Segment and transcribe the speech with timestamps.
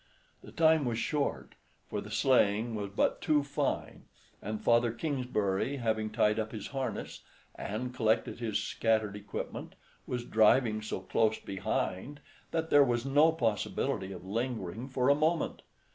[0.43, 1.53] The time was short,
[1.87, 4.05] for the sleighing was but too fine;
[4.41, 7.21] and Father Kingsbury, having tied up his harness,
[7.53, 9.75] and collected his scattered equipment,
[10.07, 12.19] was driving so close behind
[12.49, 15.61] that there was no possibility of lingering for a moment.